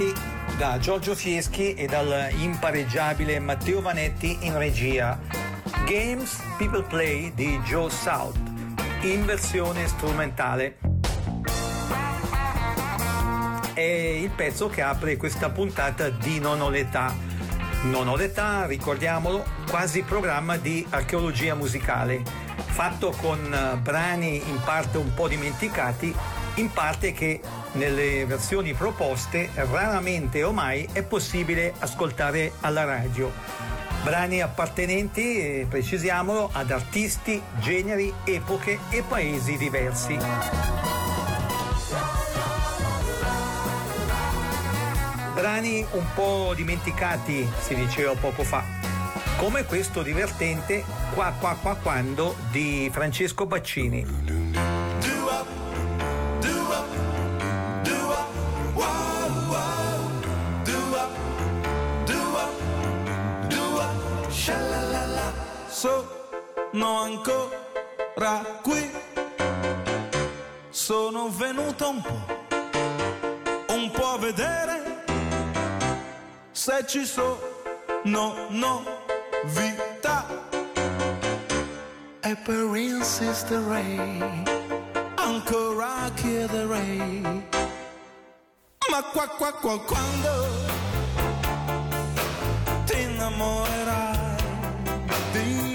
[0.00, 0.14] Ritrovati
[0.56, 5.18] da Giorgio Fieschi e dal impareggiabile Matteo Vanetti in regia.
[5.84, 8.36] Games People Play di Joe South,
[9.02, 10.78] in versione strumentale.
[13.74, 17.14] È il pezzo che apre questa puntata di Non ho l'età.
[17.82, 22.22] Non ho l'età, ricordiamolo, quasi programma di archeologia musicale,
[22.56, 26.14] fatto con brani in parte un po' dimenticati,
[26.54, 27.40] in parte che
[27.72, 33.32] nelle versioni proposte raramente o mai è possibile ascoltare alla radio.
[34.02, 40.16] Brani appartenenti, precisiamolo, ad artisti, generi, epoche e paesi diversi.
[45.34, 48.64] Brani un po' dimenticati, si diceva poco fa,
[49.36, 54.59] come questo divertente Qua Qua Qua Quando di Francesco Baccini.
[66.72, 68.90] Sono ancora qui.
[70.68, 75.04] Sono venuto un po', un po' a vedere
[76.52, 77.38] se ci sono
[78.48, 80.26] novità.
[82.20, 84.44] E per insisterei,
[85.16, 87.20] ancora chiederei,
[88.90, 90.46] ma qua qua qua quando
[92.84, 94.36] ti innamorerai
[95.32, 95.69] di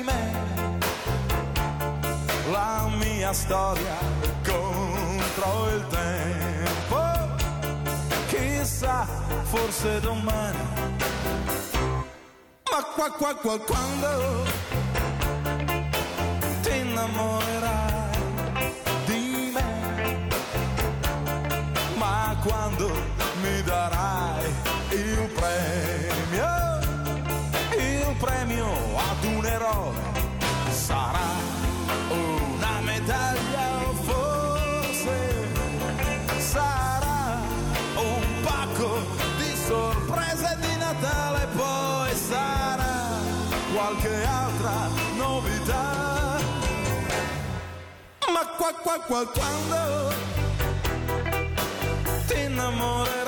[3.35, 3.97] storia
[4.44, 7.01] contro il tempo.
[8.28, 9.06] Chissà,
[9.44, 10.57] forse domani.
[12.72, 14.44] Ma qua qua qua quando
[16.62, 18.19] ti innamorerai
[19.06, 20.28] di me.
[21.97, 22.88] Ma quando
[23.41, 24.25] mi darai
[48.65, 50.13] qua qua qua quando
[52.25, 53.25] ti innamorerai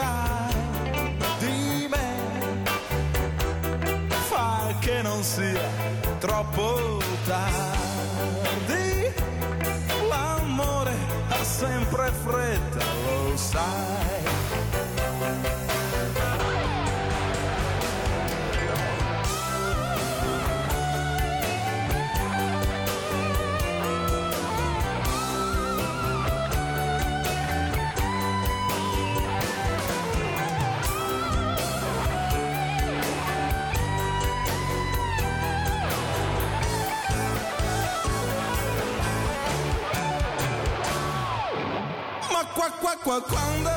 [4.79, 5.69] che non sia
[6.19, 9.11] troppo tardi.
[10.09, 10.93] L'amore
[11.29, 14.66] ha sempre fretta, lo sai.
[43.07, 43.71] Qua qua quando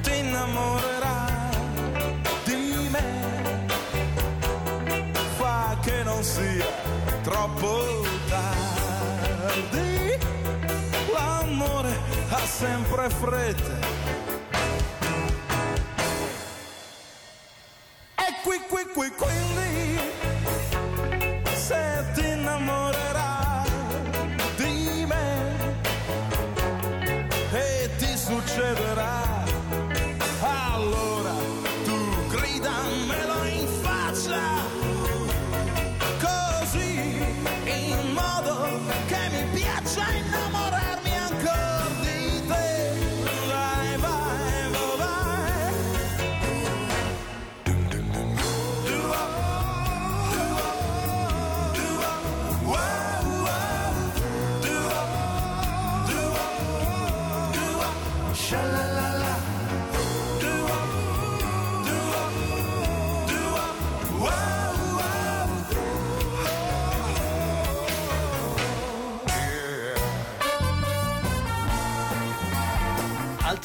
[0.00, 1.56] ti innamorerai.
[2.44, 3.04] Di me
[5.36, 6.66] fa che non sia
[7.22, 7.84] troppo
[8.30, 10.16] tardi.
[11.12, 11.94] L'amore
[12.30, 13.76] ha sempre fretta.
[18.16, 19.47] E qui qui qui quindi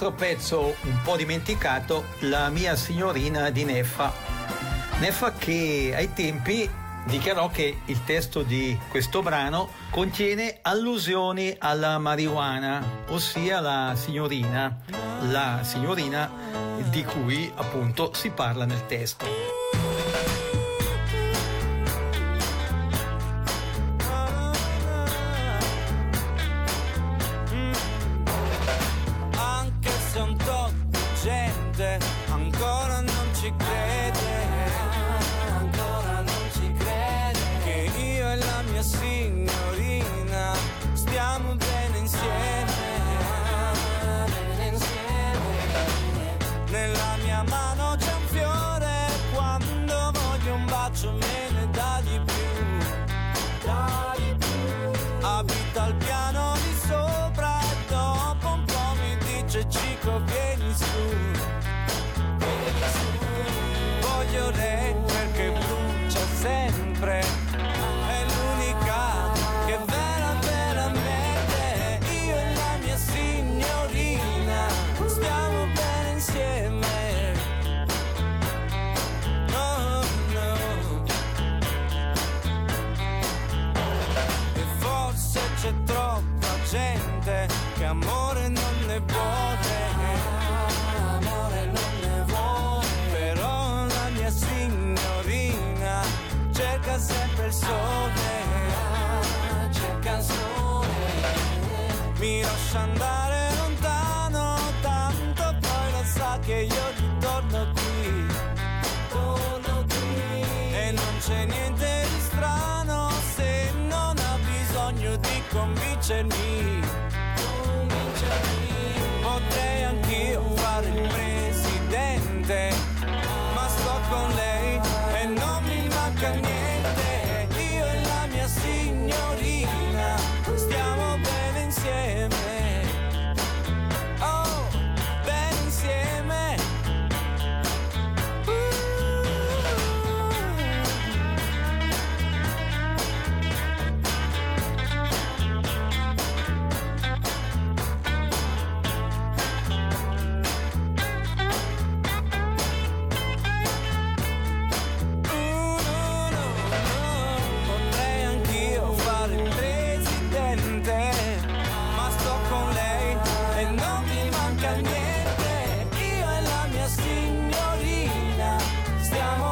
[0.04, 4.12] Altro pezzo un po' dimenticato, La mia signorina di Neffa.
[5.00, 6.70] Neffa che ai tempi
[7.06, 14.78] dichiarò che il testo di questo brano contiene allusioni alla marijuana, ossia la signorina,
[15.30, 16.30] la signorina
[16.90, 19.43] di cui appunto si parla nel testo.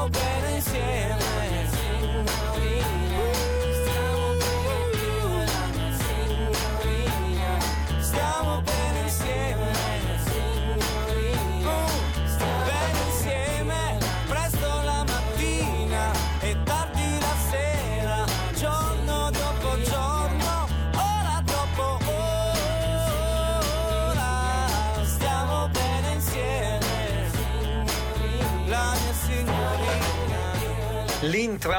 [0.01, 0.40] already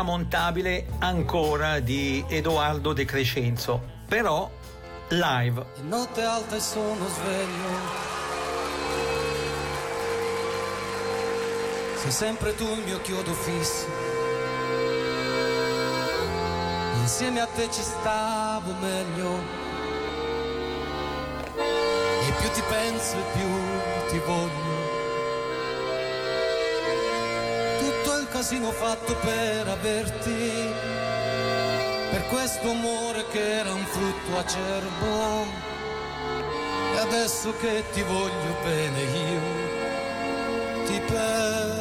[0.03, 4.51] intramontabile ancora di Edoardo De Crescenzo, però
[5.09, 5.65] live.
[5.77, 8.11] È notte alta e sono sveglio.
[11.99, 13.87] Sei sempre tu il mio chiodo fisso.
[17.01, 19.61] Insieme a te ci stavo meglio.
[21.57, 24.72] E più ti penso e più ti voglio
[28.43, 30.75] casino fatto per averti,
[32.11, 35.47] per questo amore che era un frutto acerbo.
[36.93, 39.41] E adesso che ti voglio bene io,
[40.87, 41.72] ti perdo.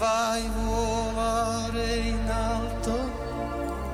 [0.00, 2.96] fai volare in alto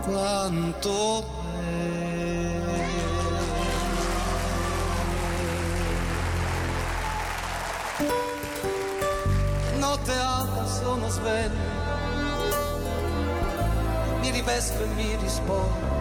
[0.03, 2.85] quanto me.
[9.79, 11.51] Notte alta sono sveglio,
[14.21, 15.95] mi rivesto e mi rispondo.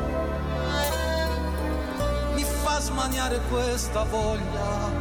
[2.35, 4.91] Mi fa smaniare questa voglia,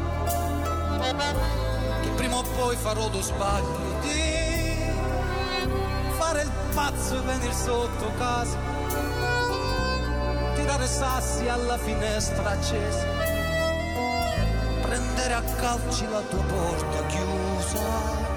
[2.01, 4.44] che prima o poi farò due sbagli
[6.75, 8.59] pazzo e venir sotto casa,
[10.55, 13.07] tirare sassi alla finestra accesa,
[14.83, 18.34] prendere a calci la tua porta chiusa.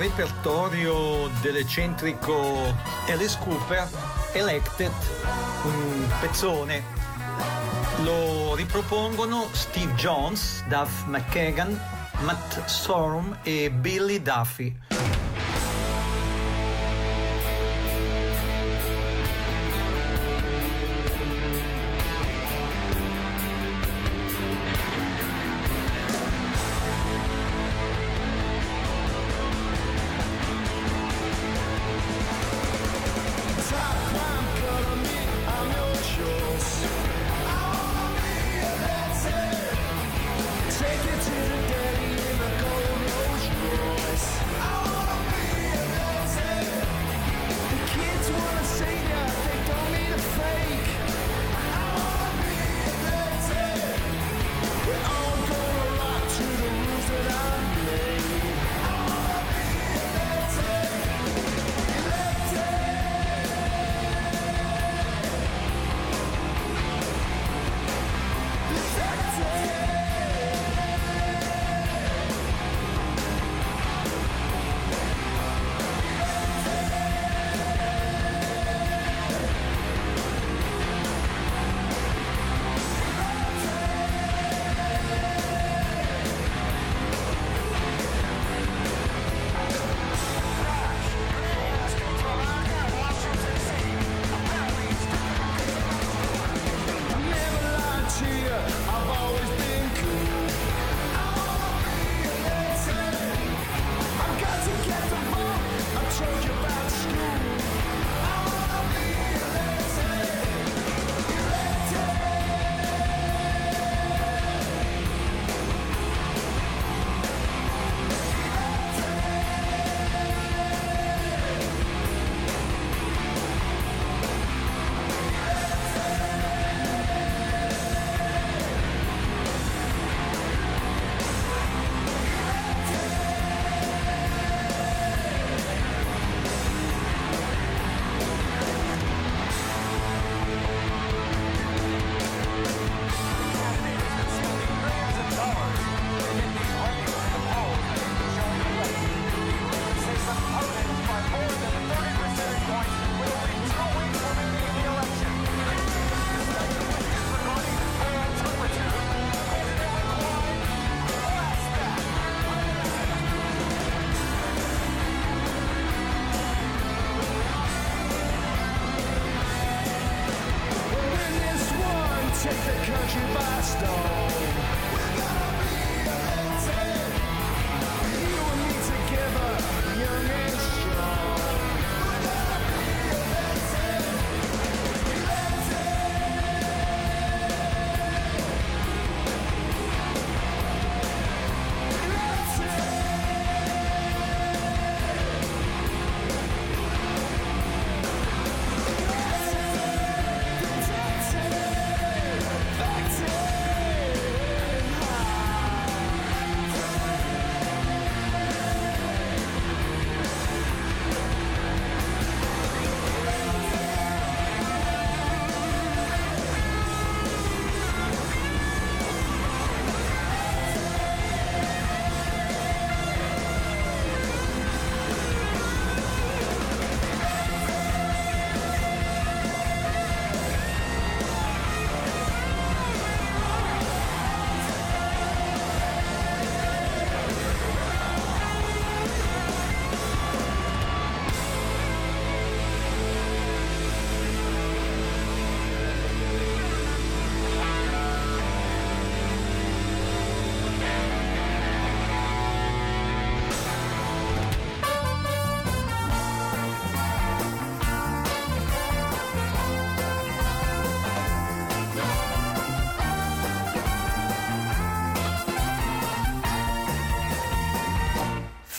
[0.00, 2.74] Repertorio dell'eccentrico
[3.06, 3.86] Alice Cooper,
[4.32, 4.90] Elected,
[5.64, 6.82] un pezzone.
[8.02, 11.78] Lo ripropongono Steve Jones, Duff McKagan,
[12.20, 14.74] Matt Storm e Billy Duffy.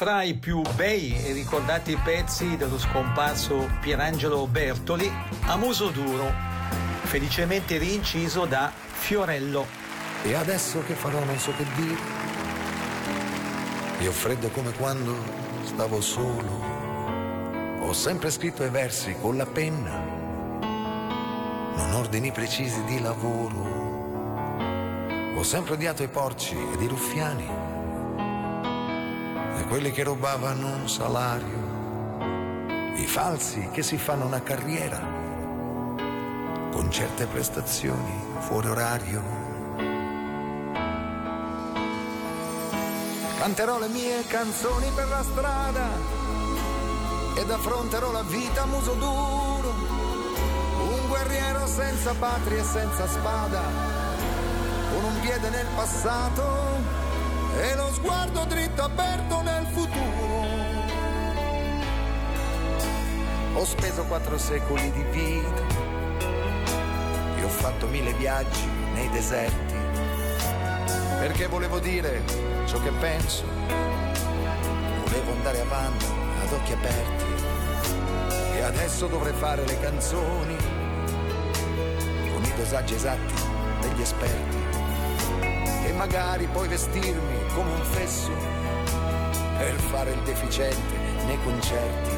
[0.01, 5.07] Fra i più bei e ricordati pezzi dello scomparso Pierangelo Bertoli,
[5.41, 6.33] a muso duro,
[7.03, 9.63] felicemente rinciso da Fiorello.
[10.23, 12.01] E adesso che farò non so che dire.
[13.99, 15.15] Io freddo come quando
[15.65, 16.63] stavo solo.
[17.81, 19.99] Ho sempre scritto i versi con la penna,
[21.75, 23.79] non ordini precisi di lavoro.
[25.37, 27.70] Ho sempre odiato i porci ed i ruffiani
[29.71, 34.99] quelli che rubavano un salario, i falsi che si fanno una carriera
[36.71, 39.23] con certe prestazioni fuori orario.
[43.39, 45.87] Canterò le mie canzoni per la strada
[47.37, 49.73] ed affronterò la vita a muso duro,
[50.79, 53.61] un guerriero senza patria e senza spada,
[54.91, 57.00] con un piede nel passato
[57.59, 60.45] e lo sguardo dritto aperto nel futuro.
[63.53, 65.63] Ho speso quattro secoli di vita
[67.37, 69.75] e ho fatto mille viaggi nei deserti,
[71.19, 72.23] perché volevo dire
[72.65, 73.43] ciò che penso,
[75.03, 76.05] volevo andare avanti
[76.43, 77.25] ad occhi aperti
[78.55, 80.55] e adesso dovrei fare le canzoni
[82.31, 83.33] con i dosaggi esatti
[83.81, 84.70] degli esperti
[86.01, 88.31] magari poi vestirmi come un fesso
[89.55, 92.09] per fare il deficiente nei concerti.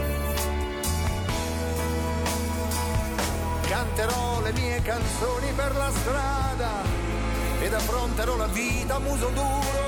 [3.68, 6.72] Canterò le mie canzoni per la strada
[7.60, 9.82] ed affronterò la vita a muso duro,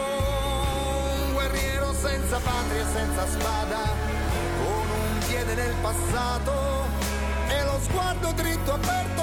[1.27, 3.81] un guerriero senza patria e senza spada,
[4.59, 6.53] con un piede nel passato
[7.47, 9.14] e lo sguardo dritto aperto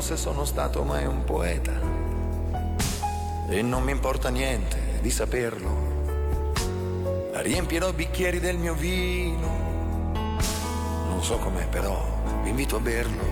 [0.00, 1.72] se sono stato mai un poeta.
[3.48, 5.88] E non mi importa niente di saperlo.
[7.32, 9.48] Riempirò bicchieri del mio vino,
[11.08, 12.02] non so com'è però,
[12.42, 13.24] vi invito a berlo.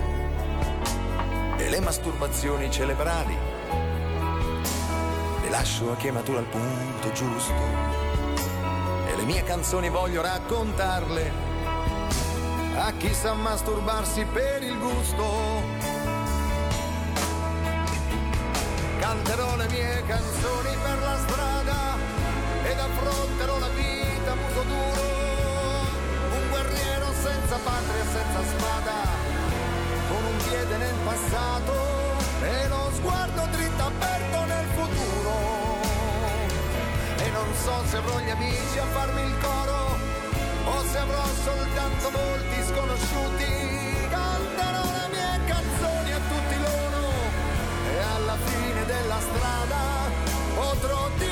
[1.57, 3.35] E le masturbazioni cerebrali.
[5.41, 7.53] Le lascio a chiamatura al punto giusto.
[9.07, 11.31] E le mie canzoni voglio raccontarle.
[12.75, 15.98] A chi sa masturbarsi per il gusto
[19.69, 21.79] mie canzoni per la strada
[22.63, 25.07] ed affronterò la vita muso duro
[26.37, 28.97] un guerriero senza patria senza spada
[30.09, 31.73] con un piede nel passato
[32.41, 35.35] e lo sguardo dritto aperto nel futuro.
[37.17, 39.97] E non so se avrò gli amici a farmi il coro
[40.65, 43.78] o se avrò soltanto volti sconosciuti.
[50.69, 51.28] Potrò dire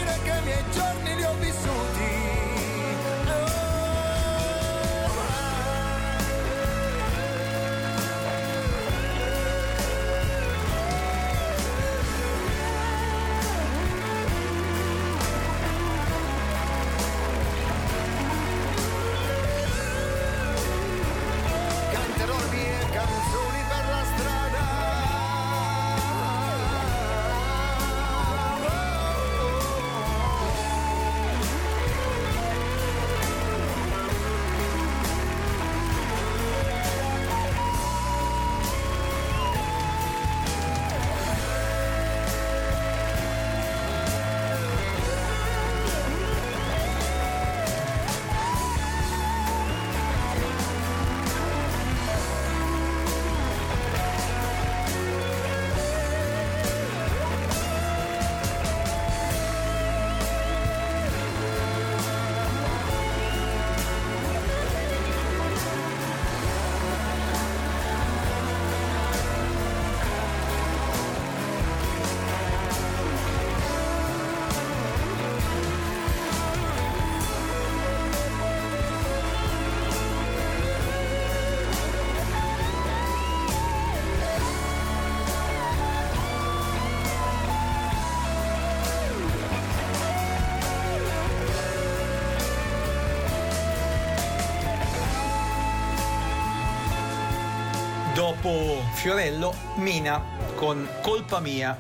[98.48, 100.24] Filippo Fiorello, Mina
[100.56, 101.78] con Colpa Mia.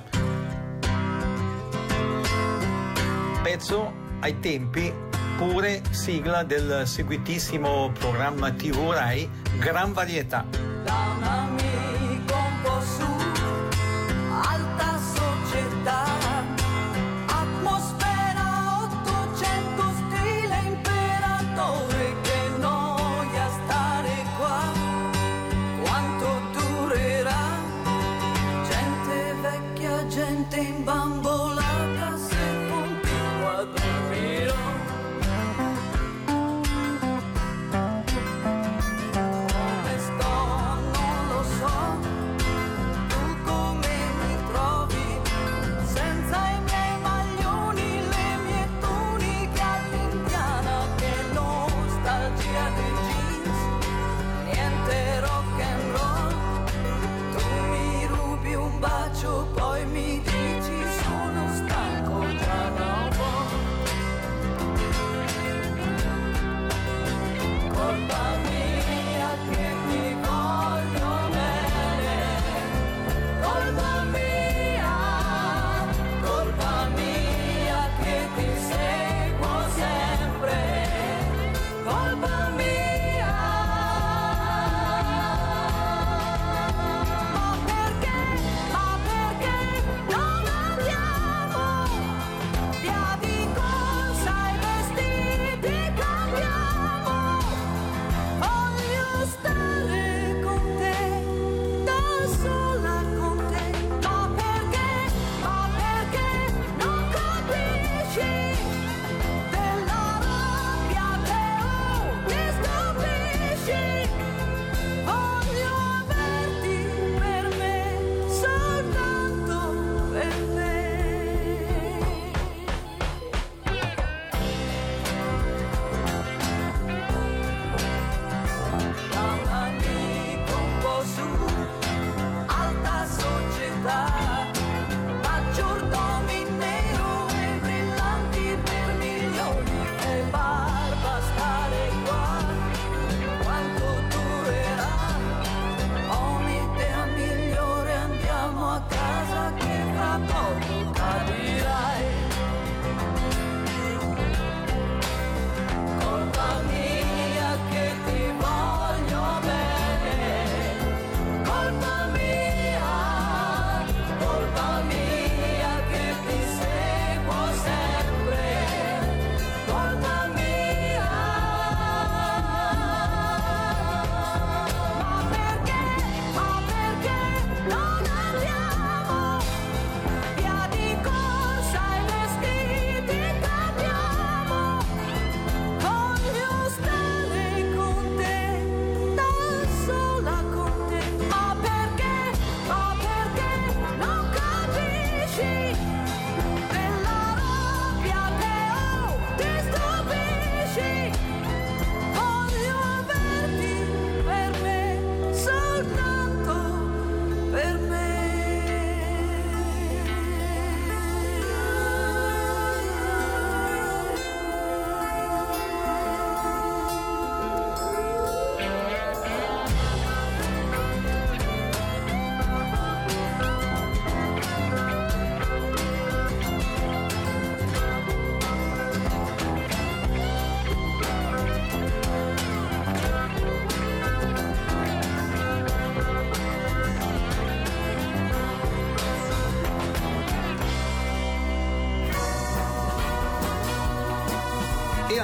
[3.41, 4.93] Pezzo ai tempi
[5.37, 10.66] pure sigla del seguitissimo programma TV Rai Gran Varietà.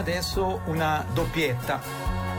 [0.03, 1.79] adesso una doppietta.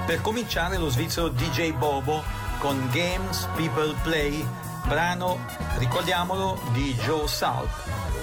[0.04, 2.22] Per cominciare lo svizzero DJ Bobo
[2.58, 4.46] con Games People Play,
[4.86, 5.38] brano,
[5.78, 7.70] ricordiamolo, di Joe South,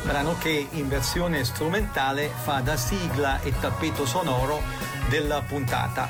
[0.03, 4.61] brano che in versione strumentale fa da sigla e tappeto sonoro
[5.09, 6.07] della puntata.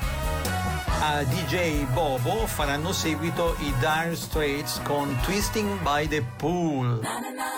[1.00, 7.00] A DJ Bobo faranno seguito i Dire Straits con Twisting by the Pool.
[7.00, 7.52] Na na na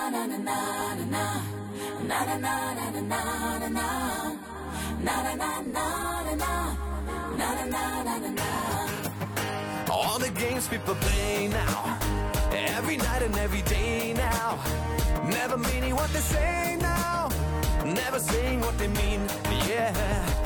[9.91, 11.99] All the games people play now,
[12.53, 14.59] every night and every day now.
[15.29, 17.29] Never meaning what they say now,
[17.85, 19.21] never saying what they mean,
[19.69, 19.93] yeah.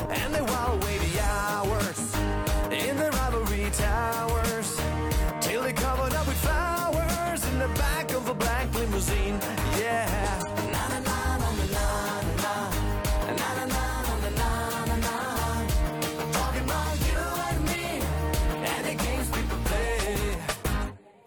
[0.09, 2.08] And they while away the hours.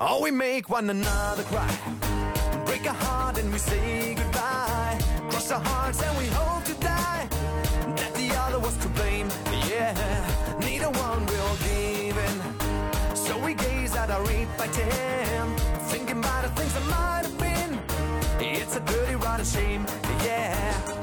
[0.04, 1.78] Oh, we make one another cry.
[2.66, 4.98] Break a heart and we say goodbye.
[5.30, 7.28] Cross our hearts and we hope to die.
[7.98, 9.28] That the other was to blame,
[9.70, 9.94] yeah.
[10.58, 13.16] Neither one will give in.
[13.16, 15.56] So we gaze at our 8 by 10,
[15.92, 17.72] thinking about the things that might have been.
[18.44, 19.86] It's a dirty, rotten shame,
[20.24, 21.01] yeah.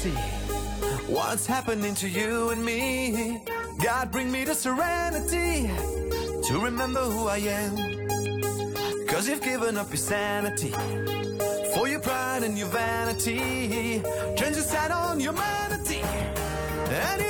[0.00, 0.16] see
[1.12, 3.42] what's happening to you and me.
[3.84, 5.68] God, bring me to serenity
[6.48, 9.06] to remember who I am.
[9.06, 10.72] Cause you've given up your sanity
[11.74, 14.00] for your pride and your vanity.
[14.38, 16.00] Change your side on humanity.
[16.00, 17.29] And you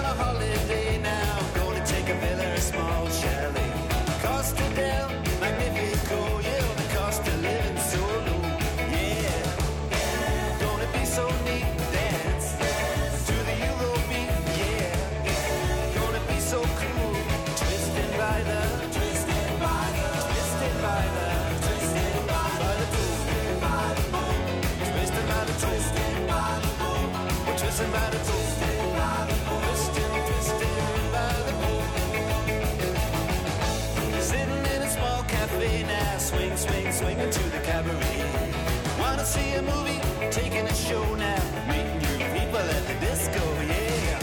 [39.53, 44.19] a movie, taking a show now, meeting new people at the disco, yeah.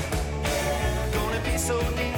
[1.13, 2.18] Gonna be so neat.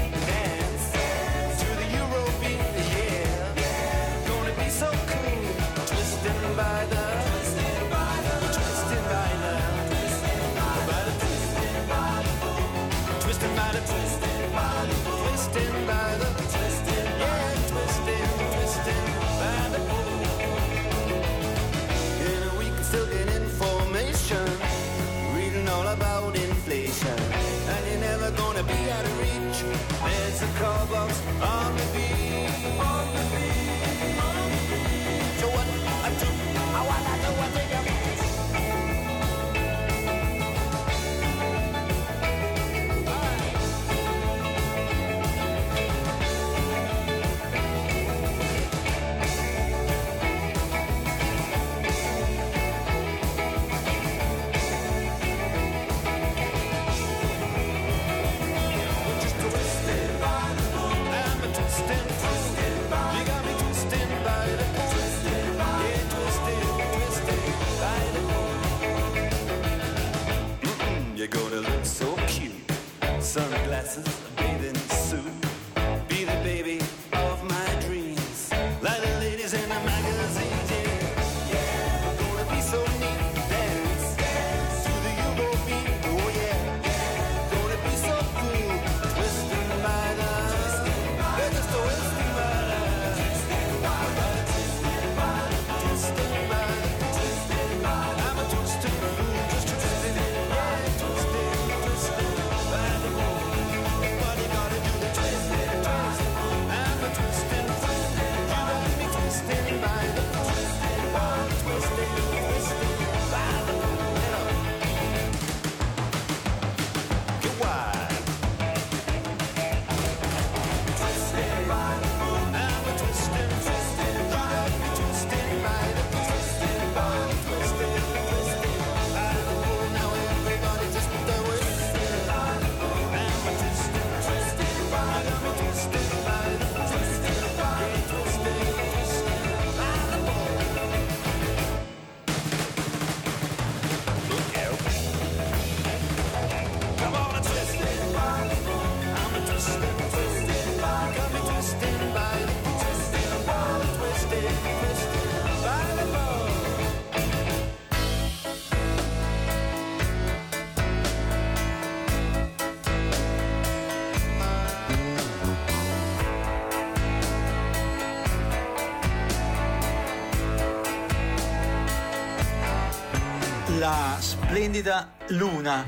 [174.61, 175.87] Splendida Luna,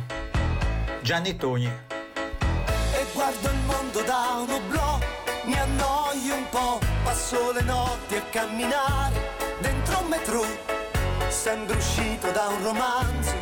[1.03, 1.71] Gianni Togni.
[2.95, 4.99] e guardo il mondo da un oblò,
[5.45, 9.29] mi annoio un po', passo le notti a camminare
[9.61, 10.47] dentro un metro,
[11.29, 13.35] sembro uscito da un romanzo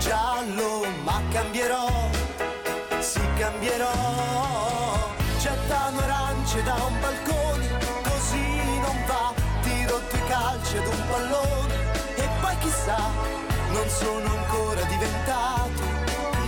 [0.00, 2.10] giallo, ma cambierò,
[2.98, 3.92] sì cambierò,
[5.38, 9.32] gettano arance da un balcone, così non va,
[9.62, 11.74] tiro due calci ad un pallone
[12.16, 12.98] e poi chissà,
[13.74, 15.82] non sono ancora diventato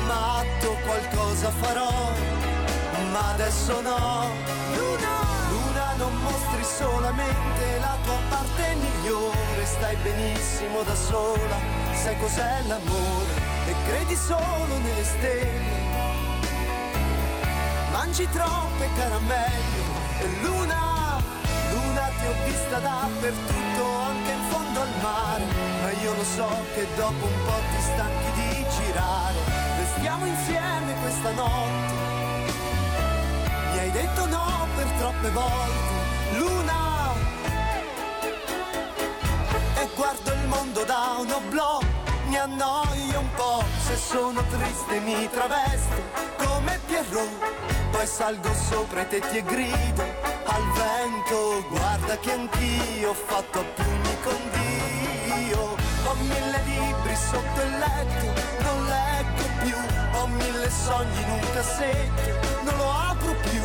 [0.06, 1.96] matto, qualcosa farò
[3.16, 4.28] ma adesso no.
[4.76, 5.14] Luna,
[5.50, 11.56] Luna, non mostri solamente la tua parte migliore, stai benissimo da sola,
[11.94, 13.34] sai cos'è l'amore
[13.66, 15.84] e credi solo nelle stelle.
[17.92, 19.84] Mangi troppe caramelle
[20.20, 21.22] e Luna,
[21.70, 24.05] Luna ti ho vista dappertutto,
[24.76, 25.44] fondo al mare,
[25.80, 29.38] ma io lo so che dopo un po' ti stanchi di girare.
[29.78, 32.04] Restiamo insieme questa notte
[33.72, 37.12] mi hai detto no per troppe volte, Luna.
[39.78, 41.80] E guardo il mondo da un oblò,
[42.26, 46.02] mi annoio un po', se sono triste mi travesto
[46.38, 47.54] come Pierrot.
[47.90, 50.02] Poi salgo sopra i tetti e grido
[50.46, 53.85] al vento, guarda che anch'io ho fatto a pugni
[54.26, 55.76] con Dio.
[56.06, 58.26] Ho mille libri sotto il letto,
[58.62, 59.76] non leggo più,
[60.18, 62.30] ho mille sogni in un cassetto,
[62.64, 63.62] non lo apro più,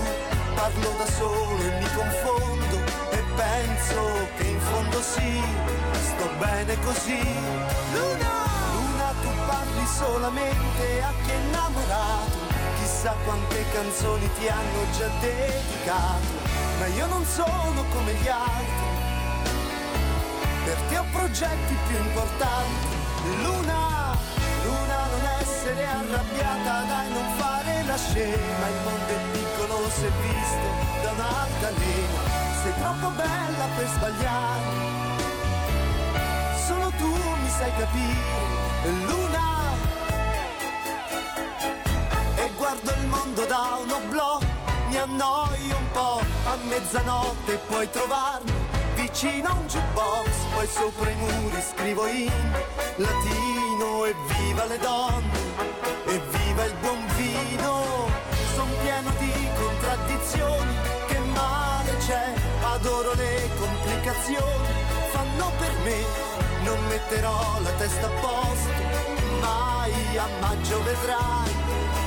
[0.55, 2.77] parlo da solo e mi confondo
[3.11, 3.99] e penso
[4.37, 5.41] che in fondo sì,
[6.09, 7.21] sto bene così.
[7.93, 8.33] Luna,
[8.73, 12.37] Luna, tu parli solamente a chi è innamorato,
[12.79, 16.33] chissà quante canzoni ti hanno già dedicato,
[16.79, 18.80] ma io non sono come gli altri
[20.91, 22.87] te ho progetti più importanti.
[23.43, 24.17] Luna,
[24.65, 28.63] Luna, non essere arrabbiata, dai, non fare la scema.
[28.73, 30.67] Il mondo è piccolo se visto
[31.01, 32.21] da un'altalena.
[32.61, 34.69] Sei troppo bella per sbagliare.
[36.67, 37.11] Solo tu
[37.41, 39.49] mi sai capire, Luna.
[42.35, 44.39] E guardo il mondo da un oblò,
[44.89, 48.60] mi annoio un po', a mezzanotte puoi trovarmi
[49.11, 52.31] vicino a un jukebox, poi sopra i muri scrivo in
[52.95, 55.39] latino e viva le donne,
[56.05, 58.07] e viva il buon vino,
[58.55, 60.75] son pieno di contraddizioni,
[61.07, 62.33] che male c'è,
[62.63, 64.73] adoro le complicazioni,
[65.11, 66.03] fanno per me,
[66.63, 68.71] non metterò la testa a posto,
[69.41, 71.53] mai a maggio vedrai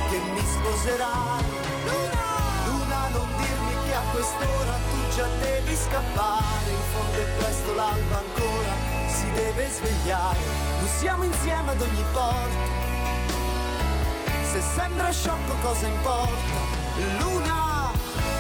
[0.09, 1.45] che mi sposerai.
[1.85, 2.25] Luna,
[2.67, 8.19] Luna, non dirmi che a quest'ora tu già devi scappare, in fondo è presto l'alba
[8.19, 8.73] ancora,
[9.07, 10.39] si deve svegliare,
[10.81, 12.67] non siamo insieme ad ogni porta,
[14.51, 16.59] se sembra sciocco cosa importa,
[17.21, 17.93] Luna,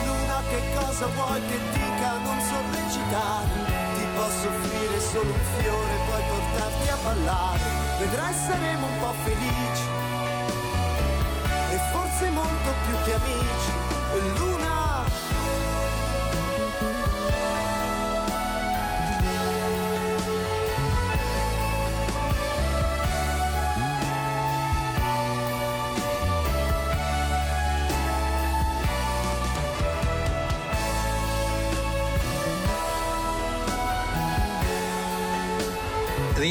[0.04, 3.54] Luna che cosa vuoi che dica, non so recitare,
[3.94, 7.68] ti posso offrire solo un fiore, poi portarti a ballare,
[8.00, 9.86] vedrai saremo un po' felici,
[11.70, 13.70] e forse molto più che amici,
[14.38, 14.53] Luna.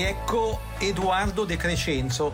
[0.03, 2.33] Riecco Edoardo De Crescenzo.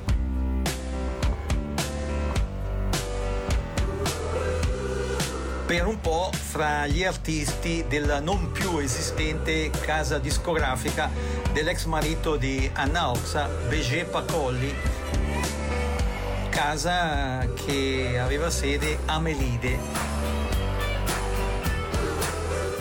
[5.67, 11.11] Per un po' fra gli artisti della non più esistente casa discografica
[11.53, 14.73] dell'ex marito di Anna Oxa, Béger Pacolli,
[16.49, 19.77] casa che aveva sede a Melide.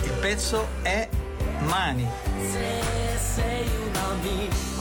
[0.02, 1.06] Il pezzo è
[1.66, 2.08] Mani.
[2.50, 4.77] Se sei un amico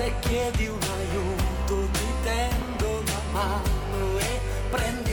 [0.00, 4.40] se chiedi un aiuto ti tendo la mano e
[4.70, 5.09] prendi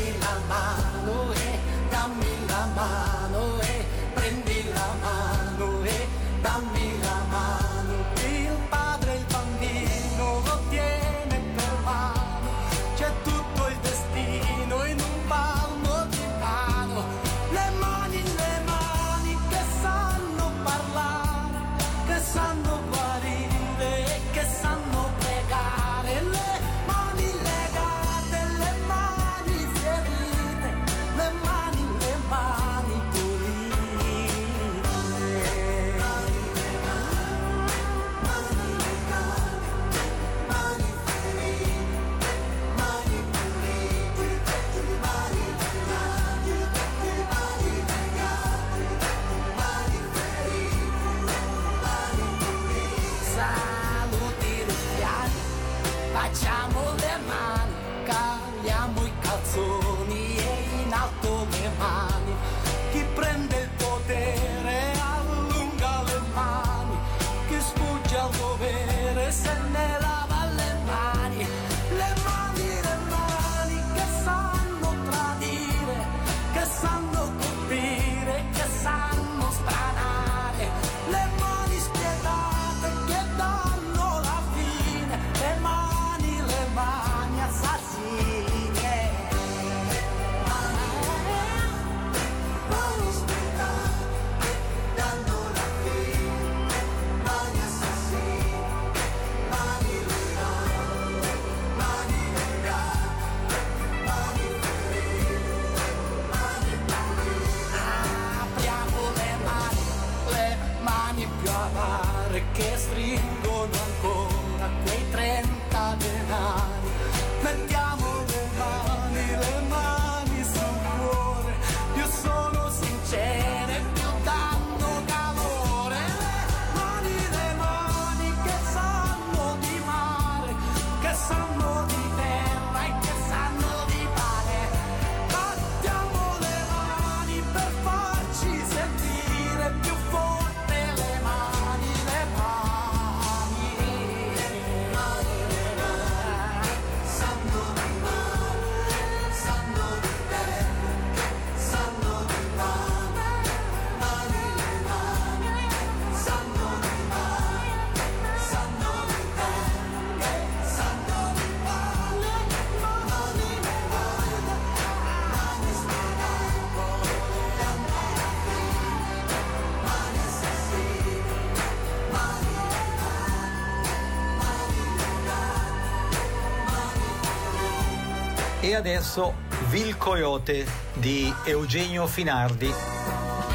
[178.77, 179.33] adesso
[179.69, 182.71] Vil Coyote di Eugenio Finardi.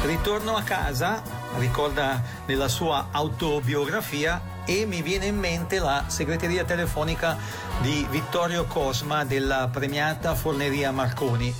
[0.03, 1.23] Ritorno a casa,
[1.57, 7.37] ricorda nella sua autobiografia, e mi viene in mente la segreteria telefonica
[7.79, 11.53] di Vittorio Cosma della premiata Forneria Marconi.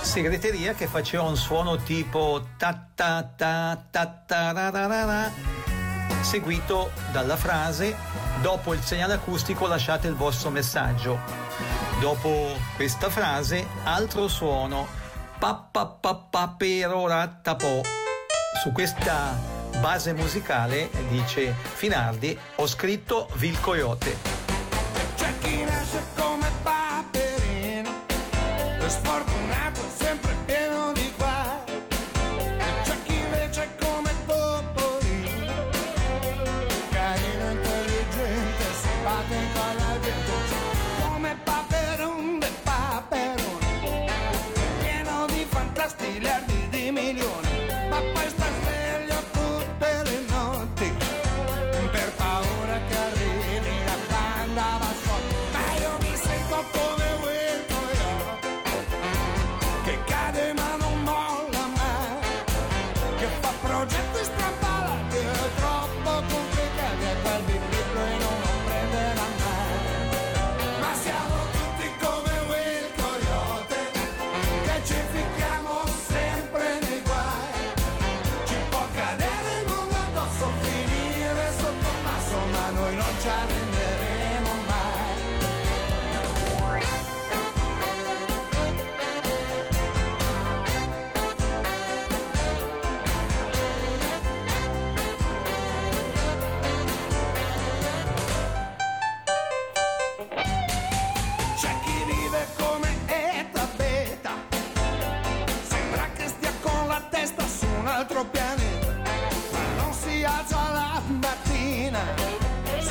[0.00, 5.30] Segreteria che faceva un suono tipo ta ta ta ta ta ra ra ra ra,
[6.20, 7.96] seguito dalla frase
[8.40, 11.51] dopo il segnale acustico lasciate il vostro messaggio.
[12.02, 14.88] Dopo questa frase, altro suono.
[15.38, 17.80] Pappappappa, pero ratta po.
[18.60, 19.38] Su questa
[19.78, 24.16] base musicale, dice Finardi, ho scritto Vil Coyote.
[25.14, 27.90] C'è chi nasce come paperino,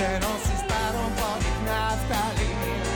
[0.01, 2.89] se non si spara un po' di naftalina.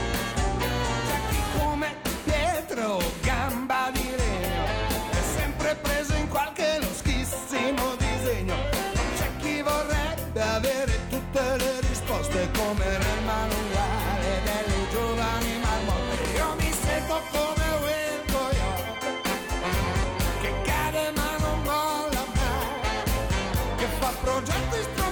[1.06, 1.88] C'è chi come
[2.24, 4.64] Pietro, gamba di legno,
[5.10, 8.56] è sempre preso in qualche loschissimo disegno.
[9.16, 16.16] C'è chi vorrebbe avere tutte le risposte come nel manuale delle giovani marmotte.
[16.34, 17.54] Io mi sento come
[23.78, 25.05] Che fa progetti strani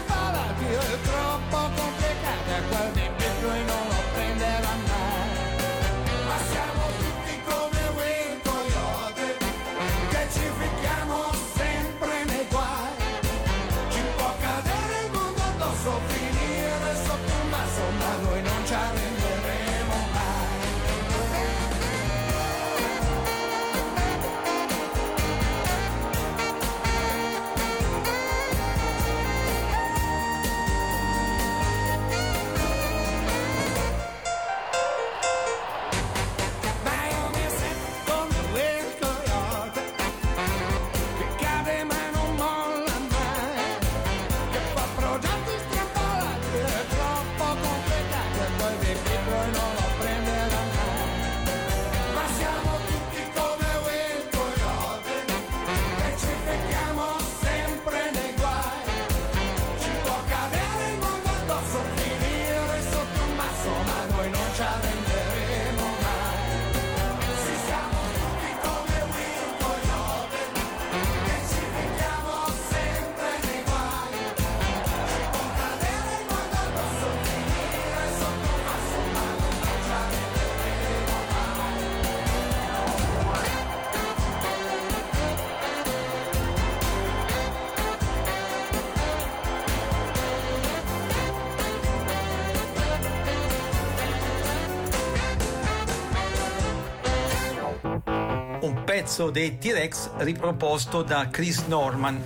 [99.15, 102.21] pezzo dei T-Rex riproposto da Chris Norman.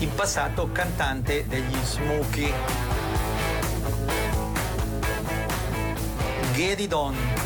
[0.00, 2.52] In passato cantante degli Smokey.
[6.52, 7.43] Gary Don.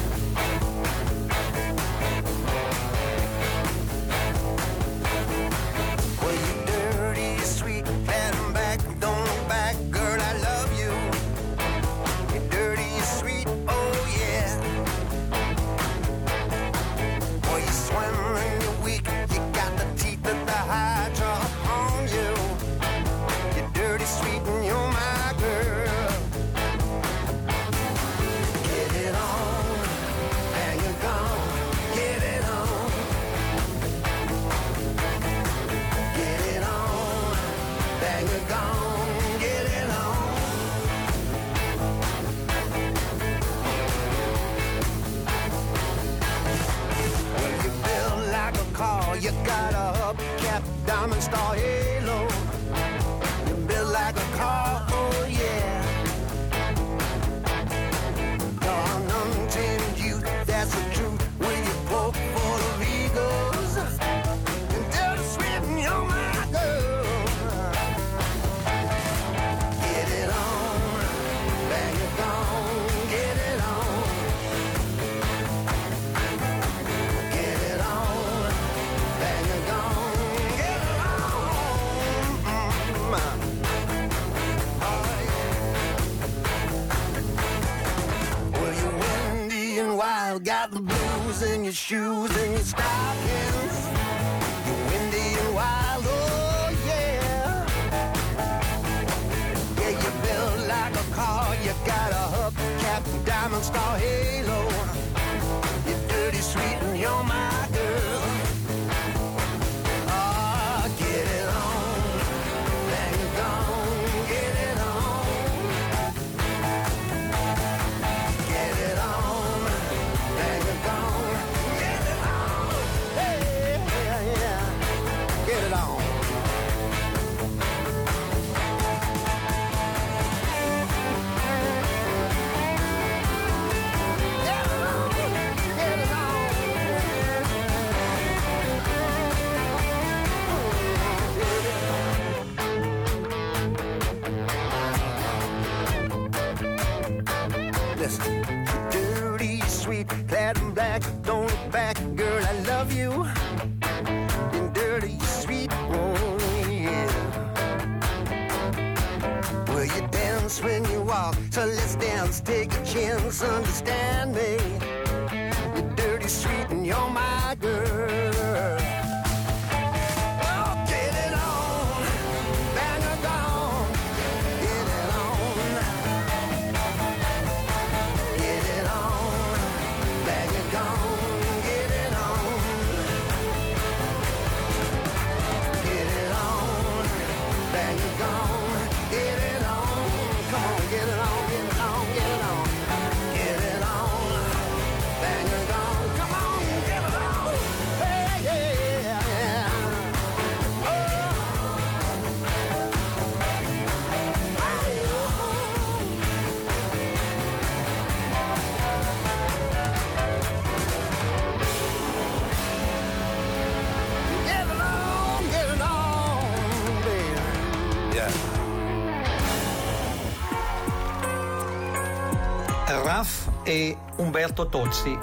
[224.59, 225.17] Roberto Tozzi.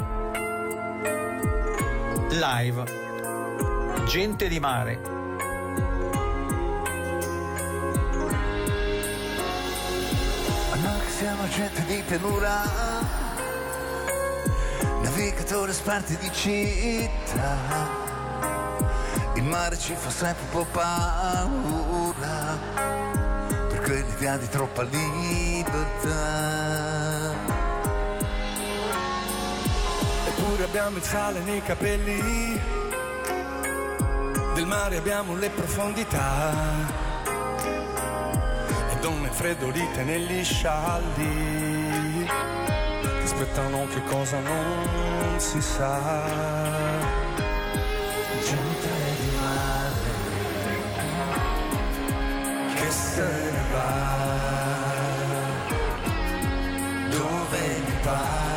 [2.29, 2.83] Live.
[4.05, 4.99] Gente di mare.
[10.81, 12.63] Noi che siamo gente di pianura,
[15.01, 17.57] navigatore sparti di città.
[19.33, 22.57] Il mare ci fa sempre un po' paura,
[23.67, 26.25] per quell'idea di troppa libertà.
[30.55, 32.57] Eppure abbiamo il sale nei capelli,
[34.53, 36.53] del mare abbiamo le profondità,
[38.89, 46.23] e donne freddolite negli scialli, che aspettano che cosa non si sa.
[48.41, 48.89] Gente
[49.19, 49.93] di mare,
[52.75, 54.13] che se ne va,
[57.09, 58.54] dove mi pare.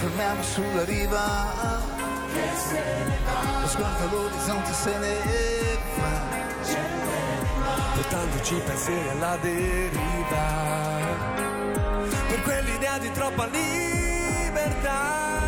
[0.00, 1.24] fermiamo sulla riva.
[2.32, 5.16] Che se ne va lo sguardo all'orizzonte se ne
[5.98, 6.14] va.
[7.94, 10.46] Portandoci pensieri alla deriva.
[12.28, 15.45] Per quell'idea di troppa libertà.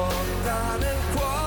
[0.00, 1.39] porta nel cuore.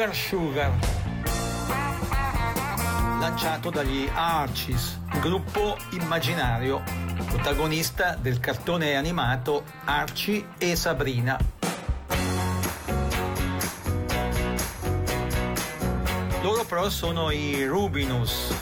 [0.00, 0.72] Sugar Sugar,
[3.20, 6.82] lanciato dagli Archies, gruppo immaginario,
[7.26, 11.38] protagonista del cartone animato Archie e Sabrina.
[16.40, 18.54] Loro però sono i Rubinus,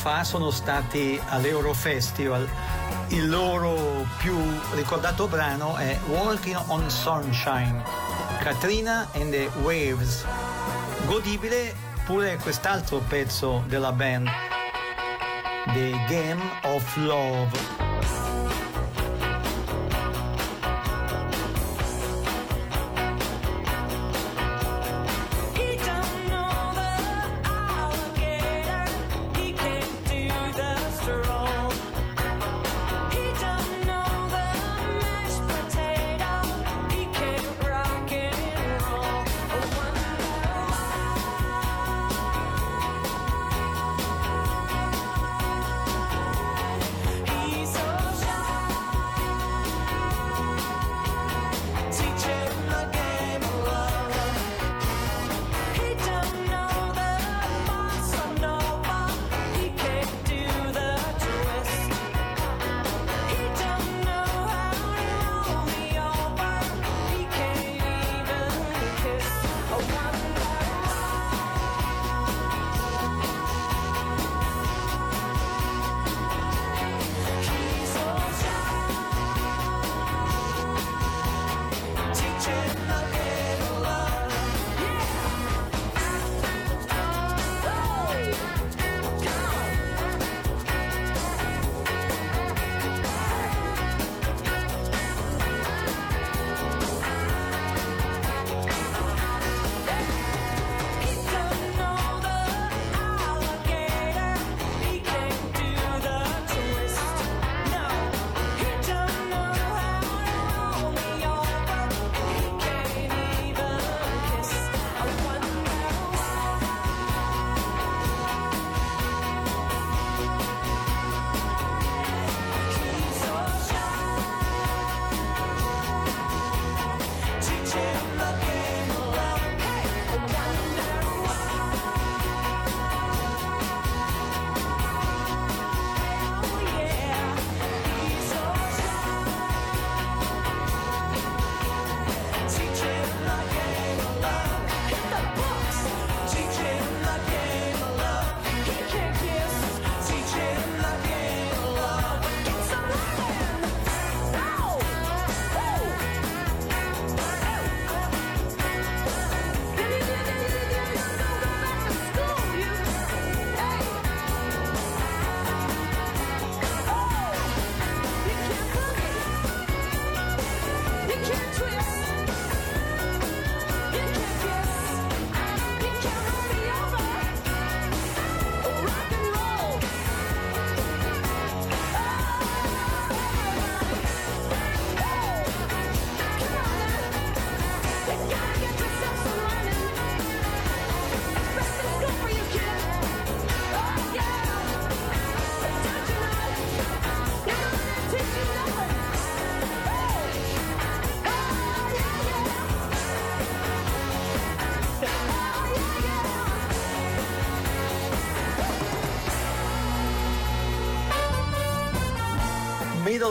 [0.00, 2.48] fa sono stati all'Eurofestival.
[3.08, 4.34] Il loro più
[4.72, 7.82] ricordato brano è Walking on Sunshine,
[8.40, 10.24] Katrina and the Waves.
[11.04, 11.74] Godibile
[12.06, 14.26] pure quest'altro pezzo della band,
[15.74, 17.89] The Game of Love.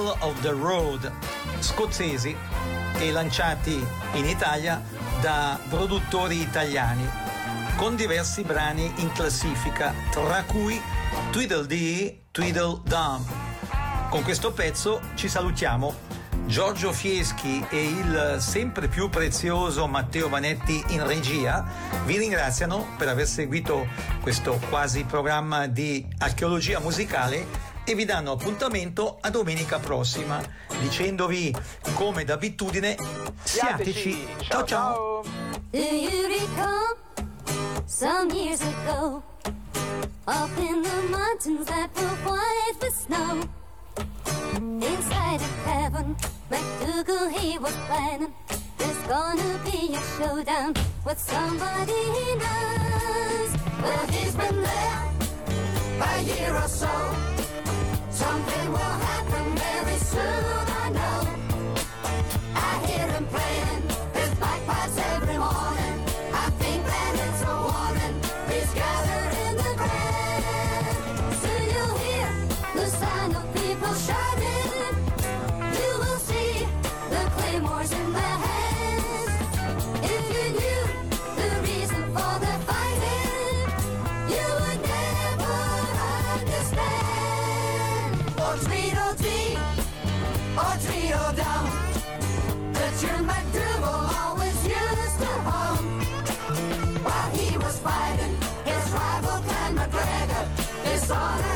[0.09, 1.11] Middle of the Road
[1.59, 2.35] scozzesi
[2.97, 4.81] e lanciati in Italia
[5.21, 7.07] da produttori italiani
[7.75, 10.81] con diversi brani in classifica, tra cui
[11.31, 13.25] Tweedledee, Tweedledum.
[14.09, 16.07] Con questo pezzo ci salutiamo.
[16.45, 21.63] Giorgio Fieschi e il sempre più prezioso Matteo Vanetti in regia
[22.05, 23.87] vi ringraziano per aver seguito
[24.21, 30.39] questo quasi programma di archeologia musicale e vi danno appuntamento a domenica prossima
[30.79, 31.51] dicendovi
[31.95, 32.95] come d'abitudine
[33.41, 34.27] siateci.
[34.41, 35.23] Ciao ciao.
[35.71, 36.95] Do you recall
[37.87, 39.23] some years ago
[40.25, 43.49] up in the mountains that were white with snow?
[44.55, 46.15] Inside a cabin,
[46.51, 48.31] MacDougal he was planning.
[48.77, 53.57] There's gonna be a showdown with somebody he knows.
[53.81, 55.09] Well, he's been there
[56.01, 57.38] a year or so.
[58.19, 61.18] Something will happen very soon, I know.
[101.09, 101.48] Dishonor he